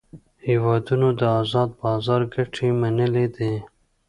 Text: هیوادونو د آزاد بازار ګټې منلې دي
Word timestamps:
هیوادونو 0.47 1.07
د 1.19 1.21
آزاد 1.41 1.69
بازار 1.81 2.21
ګټې 2.33 2.67
منلې 2.81 3.25
دي 3.35 3.53